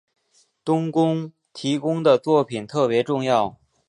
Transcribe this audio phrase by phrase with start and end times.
[0.65, 3.59] 冬宫提供的作品特别重要。